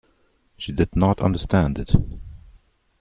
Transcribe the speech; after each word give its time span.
She 0.57 0.71
did 0.71 0.95
not 0.95 1.21
understand 1.21 1.77
it. 1.77 1.91